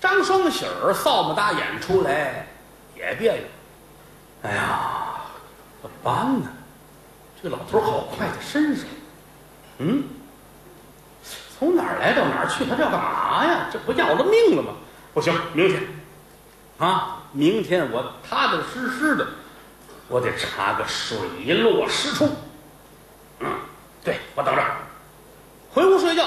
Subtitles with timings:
[0.00, 2.46] 张双喜儿扫么大眼出来，
[2.96, 3.42] 也别扭。
[4.42, 5.20] 哎呀，
[5.82, 6.48] 怎么办呢？
[7.42, 8.84] 这个老头好快的身手，
[9.78, 10.04] 嗯，
[11.58, 12.64] 从哪儿来到哪儿去？
[12.64, 13.66] 他这要干嘛呀？
[13.72, 14.72] 这不要了命了吗？
[15.12, 15.82] 不行，明天
[16.78, 19.26] 啊，明天我踏踏实实的，
[20.08, 21.18] 我得查个水
[21.54, 22.30] 落石出。
[23.40, 23.50] 嗯，
[24.02, 24.62] 对，我等着，
[25.72, 26.26] 回屋睡觉。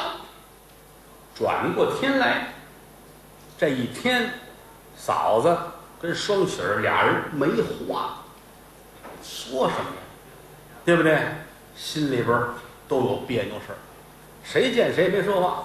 [1.36, 2.53] 转过天来，
[3.58, 4.30] 这一天，
[4.98, 5.58] 嫂子
[6.02, 7.48] 跟双喜儿俩人没
[7.88, 8.20] 话，
[9.22, 10.02] 说什么呀？
[10.86, 11.20] 对不对？
[11.76, 12.40] 心里边
[12.88, 13.78] 都有别扭事儿，
[14.44, 15.64] 谁见谁没说话。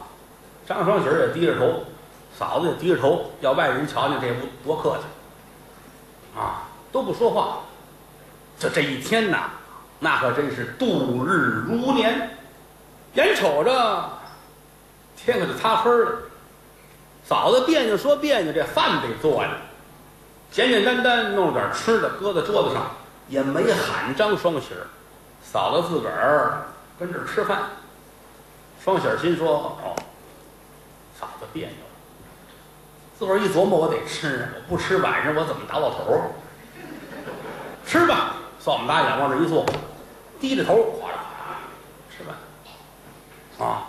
[0.66, 1.84] 张双喜儿也低着头，
[2.38, 7.60] 嫂子也低着头，要外人瞧见这屋多客气啊，都不说话。
[8.58, 9.50] 这这一天呐，
[9.98, 12.30] 那可真是度日如年。
[13.14, 14.10] 眼瞅着
[15.16, 16.18] 天可就擦黑了，
[17.28, 19.50] 嫂子别扭说别扭，这饭得做呀。
[20.50, 22.90] 简简单单弄点吃的，搁在桌子上，
[23.28, 24.86] 也没喊张双喜儿。
[25.42, 26.62] 嫂子自个儿
[26.98, 27.64] 跟这儿吃饭，
[28.82, 29.94] 双喜儿心说：“哦，
[31.20, 31.84] 嫂子别扭了。”
[33.18, 36.30] 自个儿一琢磨，我得吃啊，我不吃晚上我怎么打老头儿？
[37.86, 39.66] 吃吧，扫把大眼往这一坐，
[40.40, 41.58] 低着头，哗啦哗啦
[42.16, 43.68] 吃饭。
[43.68, 43.88] 啊，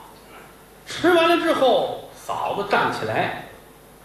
[0.85, 1.98] 吃完了之后，
[2.29, 3.45] 嫂子站起来，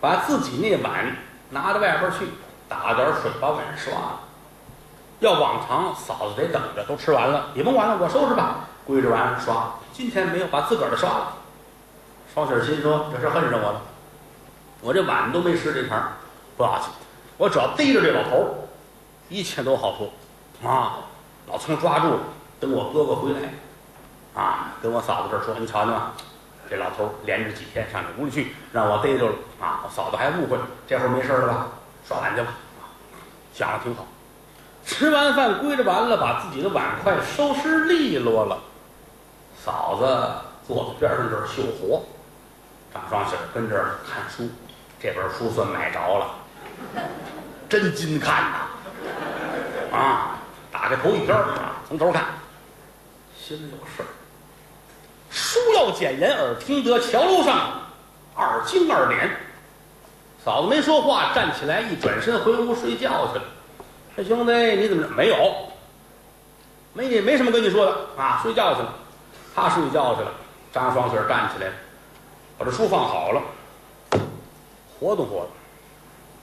[0.01, 1.15] 把自己那碗
[1.51, 2.27] 拿到外边去，
[2.67, 4.21] 打点水把碗刷了。
[5.21, 9.75] 要往常，嫂子得等着，都吃完了，你甭管了，我收拾吧，归置完刷。
[9.93, 11.33] 今天没有，把自个儿的刷了。
[12.33, 13.83] 双喜儿心说：“这是恨上我了，
[14.81, 16.13] 我这碗都没拾这茬，
[16.57, 16.89] 不要紧，
[17.37, 18.49] 我只要逮着这老头儿，
[19.29, 20.71] 一切都好说。
[20.71, 20.97] 啊，
[21.47, 22.21] 老曾抓住了，
[22.59, 23.53] 等我哥哥回来，
[24.43, 26.13] 啊，跟我嫂子这儿说，你瞧见吗？
[26.71, 29.35] 这老头连着几天上这屋里去，让我逮着了。
[29.61, 31.69] 啊，嫂子还误会，这会儿没事了吧？
[32.07, 32.49] 刷碗去吧。
[33.53, 34.07] 想的挺好。”
[34.87, 38.59] 吃完饭归置完了，把自己的碗筷收拾利落了。
[39.65, 40.05] 嫂子
[40.69, 42.03] 坐在边上这儿绣活，
[42.93, 44.47] 张双喜跟这儿看书，
[45.01, 46.35] 这本书算买着了，
[47.67, 48.43] 真金看
[49.91, 49.97] 呐！
[49.97, 50.39] 啊，
[50.71, 52.27] 打开头一篇啊，从头看，
[53.35, 54.07] 心里有事儿。
[55.35, 57.81] 书要简言，耳听得，桥楼上
[58.37, 59.29] 二惊二脸。
[60.45, 63.45] 嫂子没说话，站起来一转身回屋睡觉去了。
[64.17, 65.09] 这兄弟，你怎么？
[65.09, 65.53] 没有，
[66.93, 68.39] 没你没什么跟你说的啊！
[68.45, 68.95] 睡觉去了，
[69.57, 70.31] 他睡觉去了。
[70.73, 71.73] 张双喜站起来了，
[72.57, 73.43] 把这书放好了，
[75.01, 75.49] 活动活动。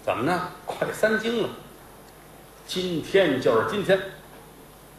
[0.03, 0.49] 怎么呢？
[0.65, 1.49] 快三更了，
[2.67, 3.97] 今天就是今天，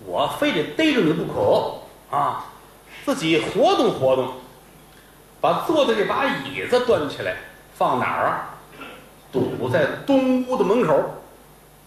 [0.06, 2.47] 我非得逮着你不可啊！
[3.04, 4.32] 自己活动活动，
[5.40, 7.36] 把坐的这把椅子端起来，
[7.76, 8.48] 放哪儿啊？
[9.32, 11.22] 堵在东屋的门口，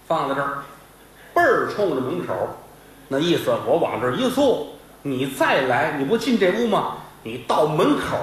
[0.08, 0.64] 放在这儿。
[1.34, 2.34] 背儿冲着门口，
[3.08, 4.68] 那意思我往这儿一坐，
[5.02, 6.98] 你再来，你不进这屋吗？
[7.24, 8.18] 你到门口，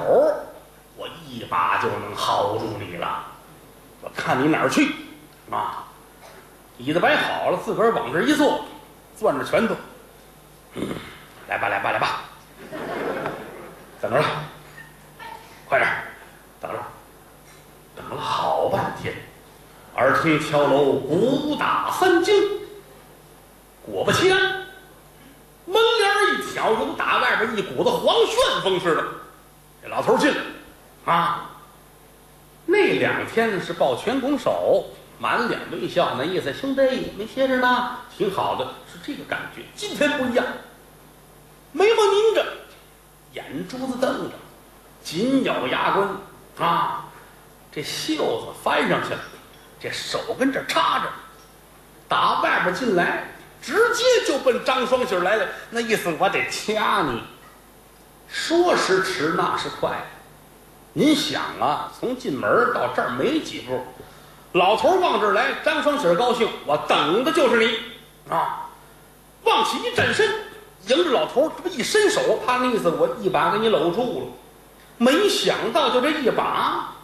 [0.96, 3.24] 我一把就能薅住你了。
[4.00, 4.92] 我看你哪儿去
[5.50, 5.84] 啊！
[6.78, 8.64] 椅子摆好了，自个儿往这儿一坐，
[9.16, 9.76] 攥着拳头，
[11.48, 12.22] 来吧，来吧，来吧，
[14.02, 14.26] 等着了，
[15.68, 16.02] 快点儿，
[16.60, 16.78] 等着，
[17.94, 19.14] 等了好半天，
[19.94, 22.34] 耳听敲楼鼓打三更。
[23.86, 24.40] 果不其然，
[25.66, 29.04] 门帘一挑，如打外边一股子黄旋风似的。
[29.80, 31.50] 这老头进来，啊，
[32.66, 34.86] 那两天是抱拳拱手，
[35.20, 39.62] 满脸微笑，那意思，兄弟没歇着呢，挺好的，是这个感觉。
[39.76, 40.44] 今天不一样，
[41.70, 42.44] 眉毛拧着，
[43.32, 44.36] 眼珠子瞪着，
[45.02, 46.08] 紧咬牙关，
[46.68, 47.04] 啊，
[47.70, 49.20] 这袖子翻上去了，
[49.80, 51.04] 这手跟这插着，
[52.08, 53.24] 打外边进来。
[53.62, 57.22] 直接就奔张双喜来了，那意思我得掐你。
[58.28, 60.02] 说时迟，那时快，
[60.92, 63.80] 您想啊，从进门到这儿没几步，
[64.50, 67.78] 老头往这儿来，张双喜高兴，我等的就是你
[68.28, 68.68] 啊！
[69.44, 70.28] 往起一站身，
[70.88, 74.26] 迎着老头这么一伸手，他那意思我一把给你搂住了。
[74.98, 76.94] 没想到就这一把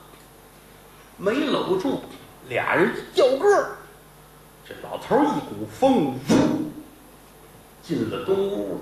[1.16, 2.02] 没搂住，
[2.48, 3.70] 俩人一较个儿。
[4.68, 6.18] 这老头一股风，
[7.82, 8.80] 进了东屋。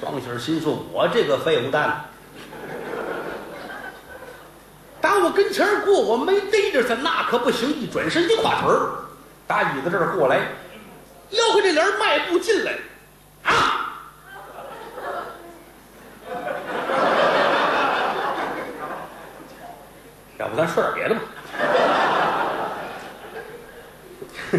[0.00, 2.04] 双喜心说：“我这个废物蛋，
[5.00, 7.68] 打我跟前过，我没逮着他，那可不行！
[7.70, 8.90] 一转身，一跨腿儿，
[9.46, 10.48] 打椅子这儿过来，
[11.30, 12.76] 撩开这帘迈步进来，
[13.44, 13.52] 啊！
[20.38, 21.20] 要不咱说点别的吧。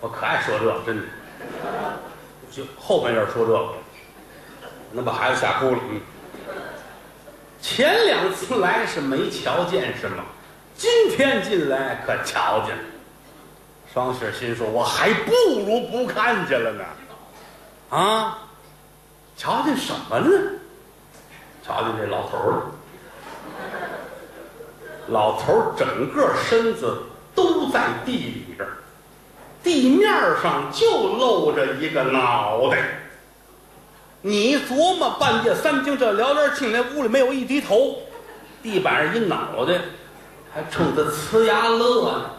[0.00, 1.02] 我可爱说这个，真的。
[2.50, 3.74] 就后半段说这个，
[4.92, 5.80] 能把孩子吓哭了。
[7.60, 10.22] 前两次来是没瞧见什么，
[10.76, 12.82] 今天进来可瞧见了。
[13.92, 15.32] 双喜心说：“我还不
[15.66, 16.84] 如不看见了呢。”
[17.90, 18.38] 啊，
[19.36, 20.52] 瞧见什么了？
[21.64, 22.62] 瞧见这老头了。
[25.08, 27.02] 老头整个身子
[27.34, 28.68] 都在地里边，
[29.62, 30.08] 地面
[30.42, 32.78] 上就露着一个脑袋。
[34.22, 37.98] 你琢磨半夜三更这聊天进来屋里没有一低头，
[38.62, 39.80] 地板上一脑袋，
[40.52, 42.30] 还冲他呲牙乐呢。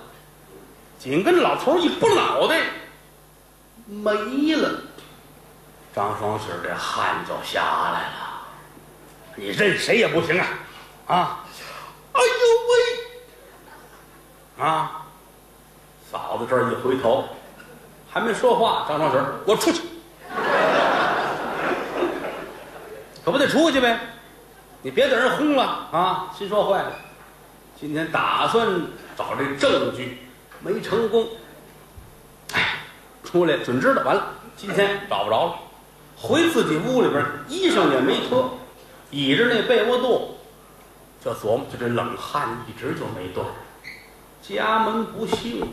[0.99, 2.61] 紧跟老头一拨脑袋，
[3.85, 4.11] 没
[4.55, 4.69] 了。
[5.97, 7.59] 张双喜这汗就下
[7.91, 8.43] 来了。
[9.35, 10.47] 你认谁也不行啊！
[11.07, 11.43] 啊！
[12.13, 12.27] 哎呦
[14.59, 14.63] 喂！
[14.63, 15.01] 啊！
[16.11, 17.27] 嫂子这一回头，
[18.11, 19.17] 还没说话，张双喜，
[19.47, 19.81] 我出去。
[23.25, 23.99] 可不得出去呗！
[24.83, 26.31] 你别在这轰了啊！
[26.37, 26.91] 心说坏了，
[27.81, 28.67] 今天打算
[29.17, 30.29] 找这证据，
[30.59, 31.27] 没成功。
[32.53, 32.81] 哎，
[33.23, 35.55] 出来准知道，完了，今天找不着了。
[36.19, 38.57] 回自己屋里边，衣裳也没脱，
[39.11, 40.37] 倚着那被窝肚，
[41.23, 43.45] 就琢磨，就这冷汗一直就没断。
[44.41, 45.71] 家门不幸，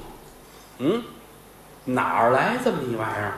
[0.79, 1.03] 嗯，
[1.85, 3.33] 哪儿来这么一玩意儿？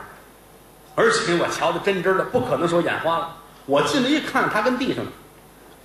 [0.95, 3.35] 而且我瞧的真真的，不可能说眼花了。
[3.65, 5.05] 我进来一看，他跟地上，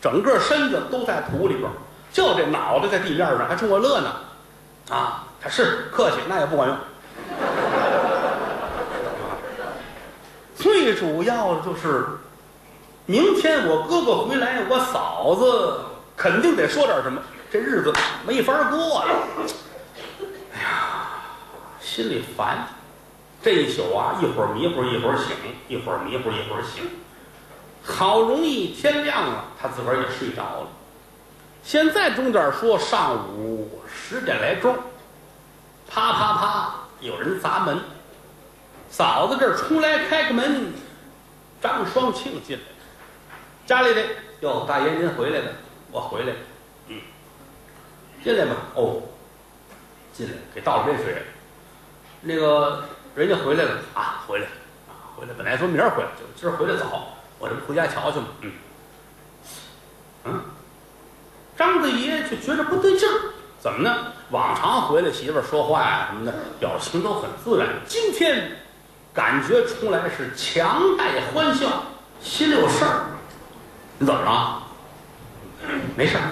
[0.01, 1.71] 整个身子都在土里边，
[2.13, 4.17] 就这脑袋在地面上，还冲我乐呢。
[4.89, 6.77] 啊，他是客气，那也不管用。
[10.63, 12.07] 最主要的就是，
[13.07, 15.81] 明天我哥哥回来，我嫂子
[16.17, 17.21] 肯定得说点什么，
[17.51, 17.93] 这日子
[18.25, 19.13] 没法过了。
[20.55, 21.09] 哎呀，
[21.81, 22.65] 心里烦。
[23.43, 25.35] 这一宿啊，一会儿迷糊，一会儿醒，
[25.67, 26.89] 一会儿迷糊，一会儿醒。
[27.83, 30.69] 好容易天亮了，他自个儿也睡着了。
[31.65, 34.77] 现在钟点说上午十点来钟，
[35.91, 37.81] 啪啪啪，有人砸门。
[38.93, 40.71] 嫂子这儿出来开个门，
[41.63, 42.63] 张双庆进来，
[43.65, 44.03] 家里的
[44.41, 45.47] 哟，大爷您回来了，
[45.91, 46.37] 我回来了，
[46.89, 47.01] 嗯，
[48.23, 48.53] 进来吧。
[48.75, 49.01] 哦，
[50.13, 51.23] 进来，给倒了杯水。
[52.21, 52.85] 那个
[53.15, 54.45] 人家回来了啊，回来，
[54.89, 55.33] 啊，回来。
[55.39, 57.17] 本来说明儿回来，就今儿回来早。
[57.39, 58.27] 我这不回家瞧瞧吗？
[58.43, 58.53] 嗯，
[60.25, 60.45] 嗯，
[61.57, 64.13] 张大爷就觉着不对劲儿，怎么呢？
[64.29, 67.69] 往常回来媳妇儿说话呀什么的，表情都很自然。
[67.87, 68.59] 今天
[69.15, 71.85] 感觉出来是强带欢笑，
[72.23, 73.05] 心里有事儿。
[73.99, 74.63] 你怎么了？
[75.97, 76.23] 没事儿，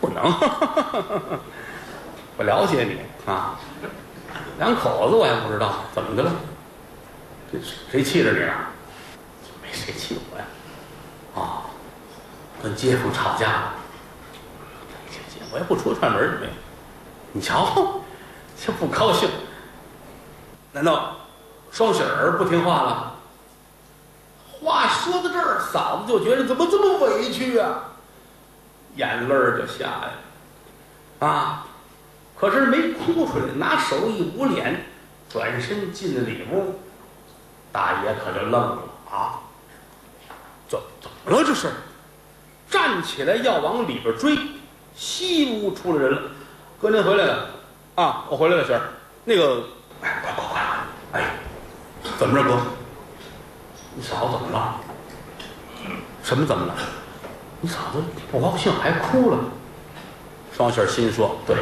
[0.00, 0.24] 不能。
[2.38, 3.00] 我了解你
[3.30, 3.58] 啊，
[4.58, 6.30] 两口子我也不知道怎么的了。
[7.50, 7.58] 这
[7.90, 8.54] 谁气着你了？
[9.72, 10.44] 谁气我呀？
[11.34, 11.64] 啊，
[12.62, 13.74] 跟街坊吵架了。
[15.50, 16.48] 我也不出串门去，
[17.32, 18.00] 你瞧，
[18.56, 19.28] 就不高兴。
[20.72, 21.16] 难道
[21.70, 23.14] 双喜儿不听话了？
[24.60, 27.84] 话说到这儿，嫂子就觉得怎么这么委屈啊，
[28.96, 31.28] 眼泪儿就下来了。
[31.28, 31.66] 啊，
[32.36, 34.84] 可是没哭出来，拿手一捂脸，
[35.30, 36.80] 转身进了里屋。
[37.70, 38.78] 大爷可就愣了
[39.10, 39.40] 啊。
[40.68, 41.44] 怎怎么了？
[41.44, 41.70] 这是，
[42.68, 44.36] 站起来要往里边追，
[44.94, 46.22] 西屋出来人了，
[46.80, 47.50] 哥您回来了，
[47.94, 48.82] 啊，我回来了，婶儿，
[49.24, 49.62] 那个，
[50.02, 50.60] 哎，快快快，
[51.12, 51.30] 哎，
[52.18, 52.58] 怎么着，哥？
[53.94, 54.74] 你嫂子怎么了？
[56.24, 56.74] 什么怎么了？
[57.60, 59.38] 你嫂子不高兴还哭了。
[60.52, 61.56] 双喜心说：对，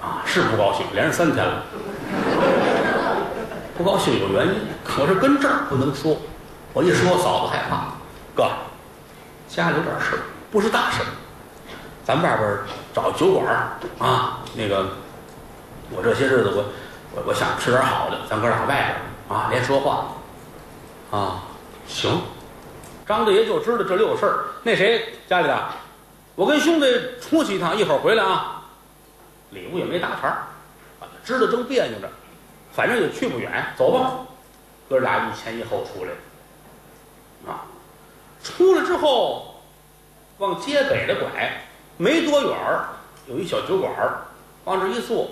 [0.00, 1.64] 啊，是不高兴，连着三天了，
[3.76, 4.54] 不高兴有原因，
[4.84, 6.16] 可是跟这儿不能说。
[6.72, 7.88] 我一说，嫂子害怕。
[8.36, 8.48] 哥，
[9.48, 11.06] 家里有点事儿，不是大事儿。
[12.04, 12.58] 咱外边
[12.94, 13.52] 找酒馆
[13.98, 14.86] 啊，那个，
[15.90, 16.64] 我这些日子我
[17.16, 18.96] 我我想吃点好的，咱哥俩外边
[19.30, 20.08] 啊，连说话。
[21.12, 21.44] 啊，
[21.86, 22.20] 行。
[23.06, 24.44] 张大爷就知道这里有事儿。
[24.64, 25.68] 那谁家里的，
[26.34, 26.86] 我跟兄弟
[27.20, 28.62] 出去一趟，一会儿回来啊。
[29.50, 30.46] 礼物也没打茬儿，
[31.24, 32.08] 知道正别扭着，
[32.72, 34.18] 反正也去不远，走吧。
[34.88, 36.10] 哥俩一前一后出来。
[37.50, 37.66] 啊，
[38.42, 39.54] 出来之后，
[40.38, 41.52] 往街北的拐，
[41.96, 42.88] 没多远儿
[43.26, 44.22] 有一小酒馆儿，
[44.64, 45.28] 往这一坐，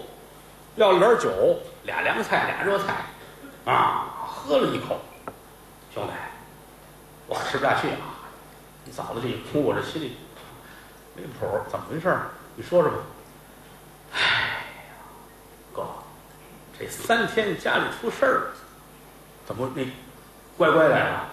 [0.77, 3.05] 要了点酒，俩凉菜，俩热菜，
[3.69, 4.99] 啊，喝了一口，
[5.93, 6.13] 兄弟，
[7.27, 8.17] 我吃不下去啊！
[8.87, 10.17] 你嫂子这一哭，我这心里
[11.15, 12.19] 没谱，怎么回事？
[12.57, 12.97] 你说说吧。
[14.15, 14.65] 哎，
[15.75, 15.87] 哥，
[16.79, 18.53] 这三天家里出事儿了，
[19.47, 19.85] 怎么那
[20.57, 21.29] 乖乖来了？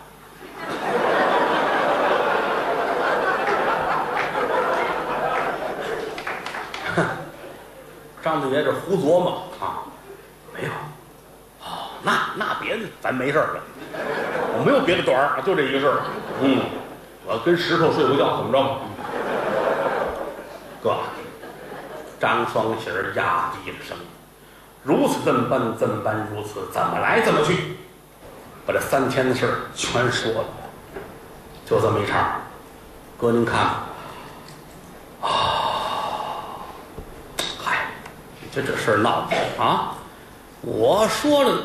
[8.21, 9.85] 张大爷这胡琢磨啊，
[10.53, 10.71] 没有，
[12.05, 13.61] 那那别的咱没事儿了，
[14.55, 16.01] 我没有别的短儿，就这一个事儿。
[16.43, 16.61] 嗯，
[17.25, 18.77] 我跟石头睡过觉，怎么着？
[20.83, 20.97] 哥，
[22.19, 23.97] 张双喜儿压低了声，
[24.83, 27.75] 如此这么办，这么办，如此怎么来怎么去，
[28.67, 30.45] 把这三天的事儿全说了，
[31.65, 32.39] 就这么一茬。
[33.17, 33.61] 哥您看，
[35.21, 36.61] 啊，
[37.59, 37.87] 嗨，
[38.53, 39.95] 这这事儿闹的啊！
[40.61, 41.61] 我说了，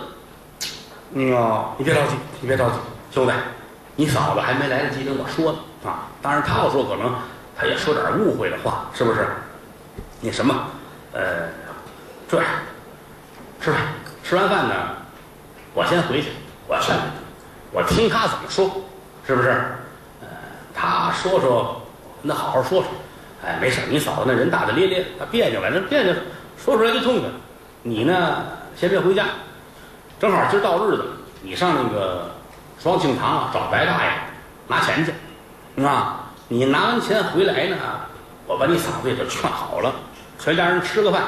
[1.12, 2.76] 你啊，你别着急，你别着急，
[3.10, 3.32] 兄弟，
[3.96, 6.06] 你嫂子还没来得及跟我说呢啊！
[6.22, 7.12] 当然，她要说可能
[7.56, 9.26] 她也说点误会的话，是不是？
[10.20, 10.54] 那什么，
[11.12, 11.48] 呃，
[12.28, 12.46] 这样，
[13.60, 13.80] 吃饭，
[14.22, 14.74] 吃完饭呢，
[15.74, 16.28] 我先回去，
[16.68, 17.02] 我劝劝他，
[17.72, 18.70] 我听她怎么说，
[19.26, 19.48] 是不是？
[20.20, 20.28] 呃，
[20.72, 21.82] 她说说，
[22.22, 22.88] 那好好说说，
[23.44, 26.14] 哎，没事，你嫂子那人大大咧咧，她别扭，反正别扭，
[26.56, 27.28] 说出来就痛快。
[27.82, 28.44] 你呢，
[28.76, 29.24] 先别回家，
[30.20, 31.04] 正好今儿到日子，
[31.40, 32.30] 你上那个
[32.78, 34.10] 双庆堂啊找白大爷
[34.68, 35.14] 拿钱去，
[35.82, 37.76] 啊，你拿完钱回来呢，
[38.46, 39.90] 我把你嫂子也就劝好了，
[40.38, 41.22] 全家人吃个饭，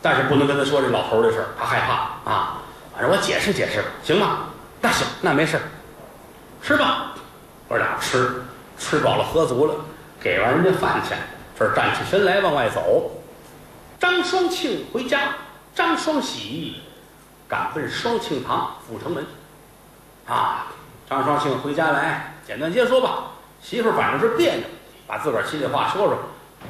[0.00, 2.58] 但是不能跟他说这老头的事儿，他害怕啊。
[2.92, 4.44] 反正我解释解释，行吗？
[4.80, 5.62] 那行，那没事儿
[6.62, 7.06] 吃吧。
[7.68, 8.44] 哥俩吃，
[8.78, 9.74] 吃饱了喝足了，
[10.20, 11.18] 给完人家饭钱，
[11.58, 13.10] 这儿站起身来往外走。
[13.98, 15.34] 张双庆回家，
[15.74, 16.80] 张双喜
[17.50, 19.26] 赶奔双庆堂阜成门。
[20.28, 20.68] 啊，
[21.08, 23.24] 张双庆回家来，简短截说吧。
[23.60, 24.64] 媳妇儿反正是别扭，
[25.06, 26.16] 把自个儿心里话说说。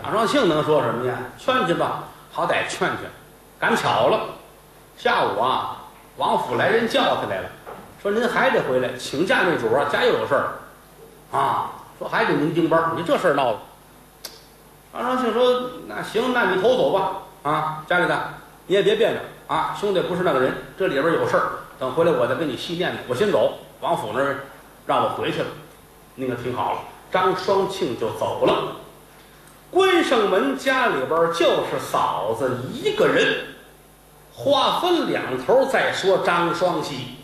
[0.02, 1.14] 张双庆能说什么呀？
[1.38, 3.10] 劝劝吧，好歹劝劝。
[3.58, 4.20] 赶巧了，
[4.96, 5.82] 下午啊，
[6.16, 7.48] 王府来人叫他来了，
[8.00, 10.54] 说您还得回来，请假那主啊，家又有事儿，
[11.30, 13.58] 啊，说还得您盯班儿，你这事儿闹的。
[14.92, 18.18] 张双庆说：“那行，那你头走吧，啊，家里的
[18.66, 22.96] 你也别别扭啊，兄弟不是那个人，这里边有事儿，等回来我再跟你细念。
[23.08, 24.44] 我先走，王府那儿
[24.86, 25.48] 让我回去了，
[26.14, 26.78] 那个听好了。”
[27.10, 28.76] 张双庆就走了，
[29.72, 33.44] 关上门，家里边就是嫂子一个人。
[34.32, 37.16] 话分两头再说，张双喜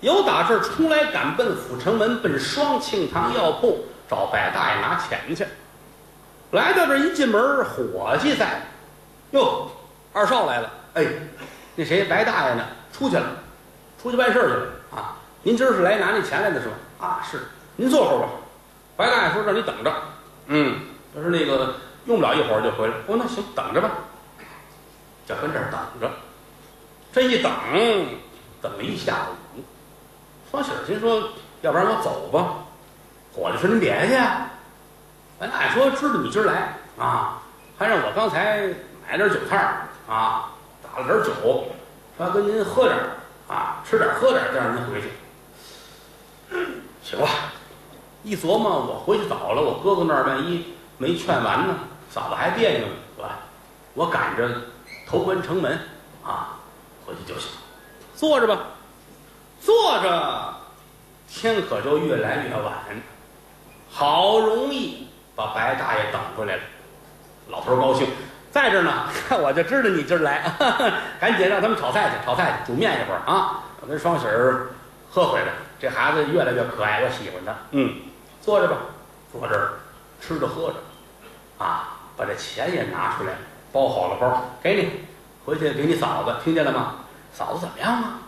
[0.00, 5.46] 由打这儿出来，赶奔阜成门，奔双庆堂药铺找白大爷拿钱去。
[6.50, 8.60] 来到这儿一进门，伙计在，
[9.30, 9.70] 哟，
[10.12, 10.68] 二少来了。
[10.94, 11.06] 哎，
[11.74, 12.64] 那谁白大爷呢？
[12.92, 13.26] 出去了，
[14.02, 15.16] 出去办事去了啊。
[15.42, 16.74] 您今儿是来拿那钱来的是吧？
[17.06, 17.40] 啊，是。
[17.76, 18.28] 您坐会儿吧。
[18.96, 19.92] 白大爷说：“让你等着。”
[20.48, 20.80] 嗯，
[21.14, 21.76] 他说那个
[22.06, 22.94] 用不了一会儿就回来。
[23.06, 23.90] 哦，那行，等着吧。
[25.26, 26.10] 就跟这儿等着。
[27.12, 27.52] 这一等，
[28.60, 29.62] 等了一下午。
[30.50, 31.28] 方喜儿心说
[31.62, 32.64] ：“要不然我走吧。”
[33.32, 34.14] 伙计说：“您别去。”
[35.38, 37.38] 白大爷说：“知道你今儿来啊，
[37.78, 38.68] 还让我刚才
[39.06, 40.50] 买点酒菜儿啊，
[41.00, 41.64] 了点酒，
[42.16, 42.98] 说跟您喝点
[43.48, 45.08] 啊，吃点喝点，再让您回去。
[47.02, 47.28] 行了。
[48.24, 51.74] 一琢磨，我回去早了，我哥哥那儿万一没劝完呢，
[52.10, 53.38] 嫂子还别扭呢，是吧？
[53.94, 54.50] 我赶着
[55.06, 55.78] 投关城门
[56.24, 56.58] 啊，
[57.06, 57.48] 回去就行。
[58.16, 58.58] 坐着吧，
[59.60, 60.54] 坐着，
[61.28, 62.74] 天可就越来越晚。
[63.88, 66.62] 好容易把白大爷等回来了，
[67.48, 68.06] 老头高兴，
[68.50, 69.04] 在这儿呢，
[69.42, 70.50] 我就知道你今儿来，
[71.20, 74.68] 赶紧让他们炒菜去，炒菜去，煮面一会儿啊，我跟双喜儿
[75.10, 75.52] 喝回来。
[75.80, 77.54] 这孩子越来越可爱，我喜欢他。
[77.70, 77.94] 嗯，
[78.42, 78.76] 坐着吧，
[79.30, 79.72] 坐这儿
[80.20, 83.32] 吃着喝着，啊，把这钱也拿出来，
[83.72, 85.04] 包好了包，给你，
[85.44, 86.96] 回去给你嫂子，听见了吗？
[87.32, 88.18] 嫂子怎么样啊？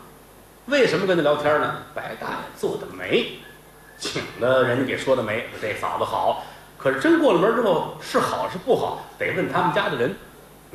[0.66, 1.78] 为什么跟他聊天呢？
[1.94, 3.40] 白大爷做的媒，
[3.98, 6.44] 请的人家给说的媒，这嫂子好。
[6.82, 10.16] 可是真过了门之后，是好是不好，得问他们家的人，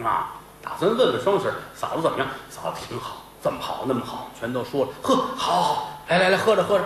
[0.04, 1.46] 啊，打算问问双喜
[1.76, 2.28] 嫂子怎么样？
[2.50, 4.92] 嫂子挺好，这么好那么好，全都说了。
[5.02, 5.92] 呵，好好。
[6.08, 6.86] 来来来，喝着喝着，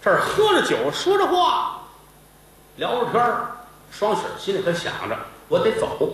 [0.00, 1.80] 这儿喝着酒，说着话，
[2.76, 3.48] 聊着天儿。
[3.90, 5.18] 双喜心里可想着，
[5.48, 6.10] 我得走，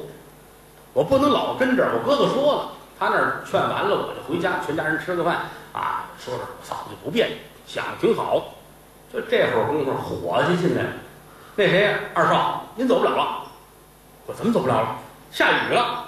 [0.94, 1.90] 我不能老跟这儿。
[1.92, 2.68] 我哥哥说了，
[2.98, 5.42] 他那儿劝完了，我就回家，全家人吃个饭
[5.74, 8.42] 啊，说说嫂子就不别扭，想的挺好。
[9.12, 10.88] 就这会儿功夫，伙计进来了，
[11.58, 13.42] 那谁，二少，您走不了了。
[14.26, 14.96] 我怎么走不了了？
[15.30, 16.04] 下雨了，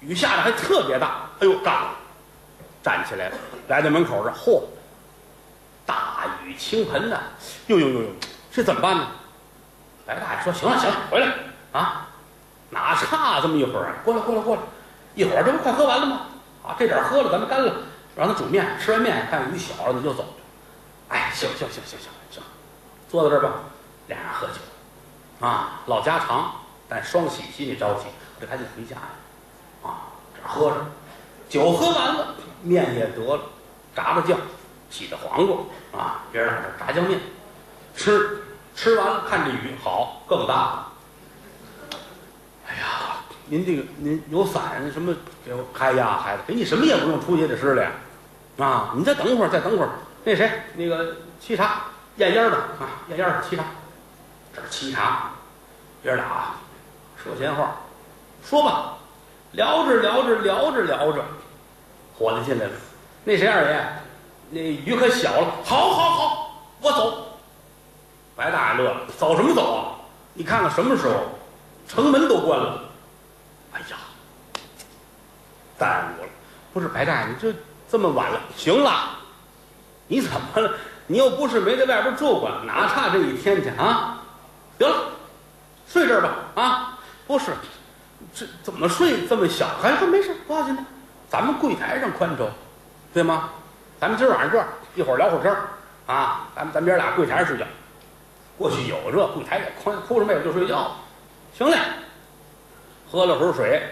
[0.00, 1.22] 雨下的还特别大。
[1.40, 1.90] 哎呦，干了！
[2.82, 3.36] 站起来了，
[3.68, 4.62] 来到门口这，嚯！
[5.86, 7.18] 大雨倾盆呐！
[7.68, 8.08] 呦呦呦呦，
[8.52, 9.06] 这怎么办呢？
[10.04, 11.32] 白大爷说：“行了行了，回来，
[11.72, 12.06] 啊，
[12.68, 13.94] 哪差这么一会儿啊？
[14.04, 14.62] 过来过来过来，
[15.14, 16.20] 一会儿这不快喝完了吗？
[16.62, 17.72] 啊，这点喝了，咱们干了，
[18.14, 20.26] 让他煮面，吃完面看雨小了，你就走。
[21.08, 22.42] 哎，行行行行行行，
[23.08, 23.54] 坐在这儿吧，
[24.08, 26.52] 俩人喝酒，啊，唠家常，
[26.88, 28.06] 但双喜心里着急，
[28.40, 29.08] 这赶紧回家呀，
[29.82, 30.76] 啊，这喝着，
[31.48, 33.42] 酒喝完了，面也得了，
[33.94, 34.38] 炸的酱，
[34.90, 35.56] 洗的黄瓜，
[35.98, 37.20] 啊，别人俩这炸酱面，
[37.94, 38.42] 吃，
[38.74, 40.92] 吃完了看这雨好，更大了。
[42.66, 45.64] 哎呀，您这个您有伞什么给我？
[45.78, 47.86] 哎呀，孩子，给你什么也不用，出去得湿了，
[48.64, 49.90] 啊，你再等会儿，再等会儿。
[50.24, 51.84] 那谁，那个沏茶
[52.16, 53.64] 咽烟的啊，咽烟的沏茶，
[54.54, 55.30] 这是沏茶，
[56.02, 56.24] 爷儿俩
[57.22, 57.76] 说闲话，
[58.44, 58.94] 说吧，
[59.52, 61.24] 聊着聊着聊着聊着，
[62.16, 62.72] 伙计进来了，
[63.24, 63.86] 那谁二爷，
[64.50, 67.24] 那雨可小了，好，好，好，我走。
[68.34, 69.98] 白大爷乐了，走什么走啊？
[70.32, 71.14] 你看看什么时候，
[71.88, 72.80] 城门都关了。
[73.72, 73.96] 哎呀，
[75.76, 76.28] 耽误了，
[76.72, 77.52] 不是白大爷，你这
[77.90, 79.10] 这么晚了，行了。
[80.06, 80.72] 你怎么了？
[81.06, 84.17] 你又不是没在外边住过，哪差这一天去啊？
[84.78, 85.10] 得了，
[85.88, 86.36] 睡这儿吧。
[86.54, 87.52] 啊，不是，
[88.32, 89.66] 这怎么睡这么小？
[89.82, 90.82] 还还没事，不要紧的。
[91.28, 92.46] 咱们柜台上宽敞，
[93.12, 93.50] 对吗？
[94.00, 95.52] 咱们今儿晚上这样，一会儿聊会儿天
[96.06, 96.48] 啊。
[96.54, 97.64] 咱们咱们爷俩柜台上睡觉。
[98.56, 100.92] 过去有这柜台也宽，铺上被子就睡觉。
[101.56, 101.76] 行嘞，
[103.10, 103.82] 喝了会儿水，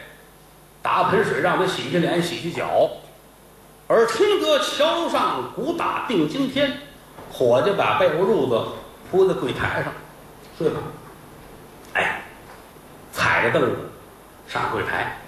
[0.82, 2.88] 打盆水让他洗洗脸、洗洗脚。
[3.88, 6.80] 而听得桥上鼓打定惊天，
[7.32, 8.72] 伙计把被窝褥子
[9.10, 9.92] 铺在柜台上，
[10.56, 10.80] 睡吧。
[11.94, 12.22] 哎，
[13.12, 13.76] 踩着凳子
[14.48, 15.18] 上柜台，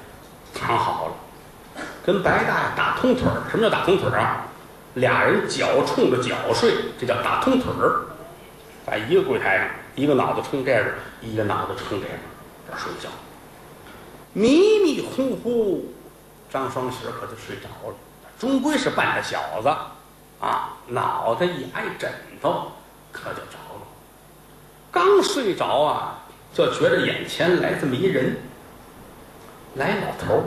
[0.54, 3.42] 躺好了，跟白大爷打通腿儿。
[3.50, 4.44] 什么叫打通腿儿啊？
[4.94, 8.06] 俩人脚冲着脚睡，这叫打通腿儿。
[8.86, 12.18] 在一个柜台上，一个脑袋冲这边，一个脑袋冲这边，
[12.68, 13.08] 这睡觉。
[14.32, 15.92] 迷迷糊糊，
[16.50, 17.94] 张双喜可就睡着了。
[18.38, 19.68] 终归是半个小子，
[20.40, 22.10] 啊，脑袋一挨枕
[22.40, 22.72] 头，
[23.12, 23.58] 可就着。
[24.90, 26.18] 刚睡着啊，
[26.52, 28.36] 就觉得眼前来这么一人，
[29.74, 30.44] 来老头儿，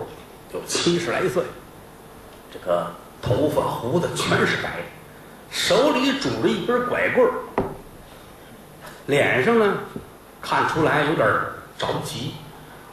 [0.54, 1.44] 有七十来岁，
[2.52, 4.82] 这个头发胡子全是白，
[5.50, 7.34] 手里拄着一根拐棍儿，
[9.08, 9.78] 脸上呢
[10.42, 11.28] 看出来有点
[11.78, 12.34] 着急，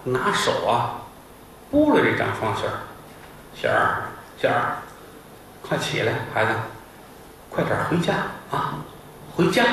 [0.05, 1.01] 拿手啊
[1.71, 2.73] 拨了这张双喜儿，
[3.55, 4.03] 喜儿，
[4.41, 4.77] 喜儿。
[5.61, 6.53] 快起来，孩子，
[7.51, 8.15] 快点回家
[8.51, 8.79] 啊！
[9.37, 9.65] 回家。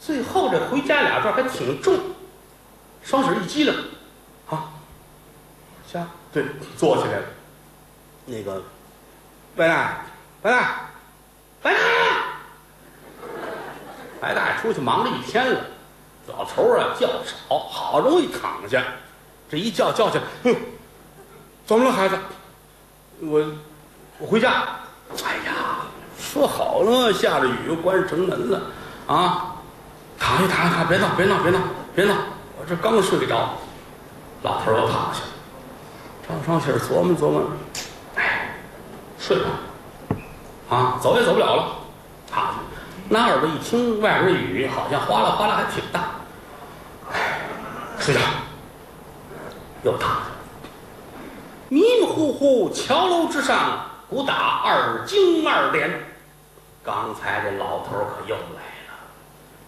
[0.00, 1.98] 最后这“回家”俩字还挺重，
[3.02, 3.74] 双手一激灵，
[4.48, 4.70] 啊，
[5.92, 6.44] 家对，
[6.76, 7.24] 坐起来了。
[8.24, 8.62] 那个，
[9.56, 9.88] 白大爷，
[10.42, 10.66] 白大爷，
[11.62, 11.86] 白大爷，
[14.20, 15.60] 白大爷出去忙了一天了，
[16.28, 18.82] 老头儿啊觉少，好容易躺下，
[19.50, 20.56] 这一觉觉起来，哎呦，
[21.66, 22.18] 怎么了，孩子？
[23.20, 23.44] 我。
[24.18, 24.66] 我回家，
[25.22, 25.84] 哎呀，
[26.18, 28.62] 说好了，下着雨关城门了，
[29.06, 29.55] 啊，
[30.18, 31.58] 躺下躺下，别闹别闹别闹
[31.94, 32.14] 别闹，
[32.58, 33.50] 我这刚睡着，
[34.42, 35.26] 老头又躺下了。
[36.28, 37.42] 张双喜琢磨琢磨，
[38.16, 38.54] 哎，
[39.18, 39.50] 睡吧，
[40.68, 41.68] 啊，走也走不了了，
[42.30, 42.52] 躺下，
[43.08, 46.00] 拿耳朵一听，外边雨好像哗啦哗啦还挺大，
[47.12, 47.40] 哎，
[47.98, 48.20] 睡觉，
[49.84, 50.20] 又躺下，
[51.68, 53.80] 迷迷糊糊，桥楼之上。
[54.08, 55.90] 鼓打二更二连，
[56.84, 58.62] 刚才这老头可又来，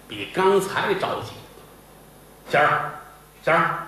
[0.08, 1.32] 比刚才着急。
[2.50, 2.90] 仙儿，
[3.44, 3.86] 仙儿，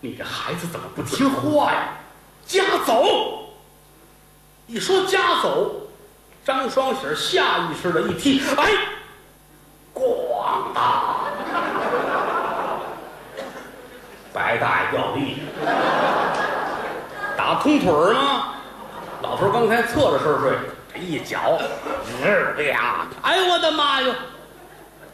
[0.00, 1.88] 你这孩子怎么不听话呀？
[2.46, 3.48] 家走！
[4.66, 5.88] 一说家走，
[6.44, 8.70] 张双喜下意识的一踢，哎，
[9.94, 11.24] 咣当！
[14.34, 15.74] 白大爷掉地上，
[17.38, 18.54] 打通腿儿吗？
[19.22, 20.58] 老头刚才侧着身睡，
[20.92, 21.58] 这一脚，
[22.22, 23.06] 哎呀！
[23.22, 24.14] 哎呦我的妈哟！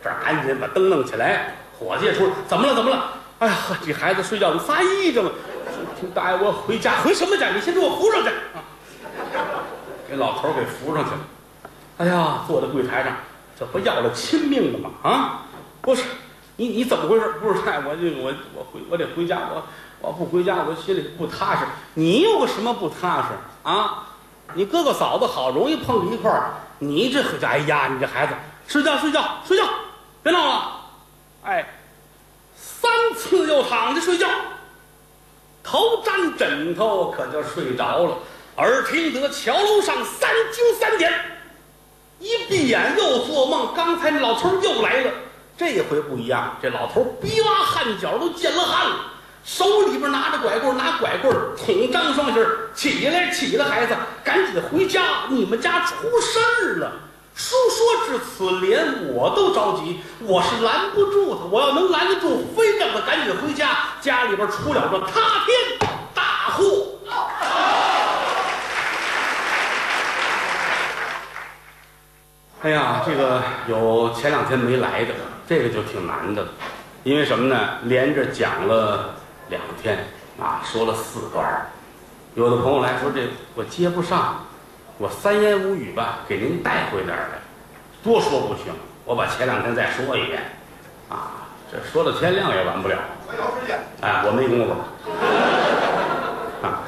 [0.03, 2.75] 这儿赶紧把灯弄起来，伙计出来，怎么了？
[2.75, 3.13] 怎么了？
[3.41, 5.33] 哎呀，这孩子睡觉，你发癔症了。
[6.15, 7.51] 大爷，我回家，回什么家？
[7.51, 8.65] 你先给我扶上去啊！
[10.09, 11.19] 给老头给扶上去了。
[11.99, 13.13] 哎呀，坐在柜台上，
[13.59, 14.91] 这不要了亲命了吗？
[15.03, 15.43] 啊，
[15.83, 16.03] 不是，
[16.57, 17.35] 你你怎么回事？
[17.41, 19.63] 不是太，我这我我回我得回家，我
[20.01, 21.67] 我不回家，我心里不踏实。
[21.95, 23.29] 你有个什么不踏实？
[23.63, 24.07] 啊，
[24.55, 28.33] 你哥哥嫂子好容易碰在一块儿，你这哎呀，你这孩子
[28.67, 29.65] 睡觉睡觉睡觉，
[30.23, 30.81] 别闹了，
[31.45, 31.67] 哎，
[32.55, 34.29] 三次又躺下睡觉，
[35.63, 38.19] 头沾枕头可就睡着了。
[38.57, 41.11] 耳听得桥楼上三更三点，
[42.19, 45.11] 一闭眼又做梦，刚才那老头又来了，
[45.57, 48.97] 这回不一样，这老头鼻洼汗脚都见了汗了，
[49.43, 56.93] 手里边拿着拐棍，拿拐棍捅张双喜儿起来，起来，孩子，赶紧回家，你们家出事儿了。
[57.41, 66.87] 书说至此，连我都着急，我是拦不住他，我要能拦得住，非让他赶紧回家，家里边出了个塌天大祸。
[72.61, 75.15] 哎呀，这个有前两天没来的，
[75.49, 76.47] 这个就挺难的，
[77.05, 77.79] 因为什么呢？
[77.85, 79.15] 连着讲了
[79.49, 80.07] 两天
[80.39, 81.73] 啊，说了四段
[82.35, 84.45] 有的朋友来说这我接不上，
[85.01, 87.39] 我三言五语吧，给您带回点儿来，
[88.05, 88.67] 多说不行，
[89.07, 90.43] 我把前两天再说一遍，
[91.09, 92.99] 啊，这说到天亮也完不了。
[93.27, 93.79] 没有时间。
[94.03, 94.73] 哎，我没工夫。
[96.63, 96.85] 啊，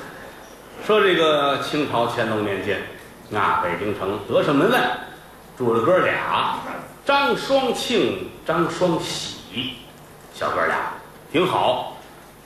[0.86, 2.82] 说这个清朝乾隆年间，
[3.30, 4.78] 那，北京城德胜门外
[5.56, 6.58] 住了哥俩，
[7.06, 9.76] 张双庆、张双喜，
[10.34, 10.76] 小哥俩
[11.32, 11.96] 挺好，